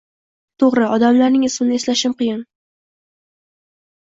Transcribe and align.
Toʻgʻri, 0.61 0.87
odamlarning 0.95 1.45
ismini 1.49 1.77
eslashim 1.81 2.17
qiyin. 2.23 2.41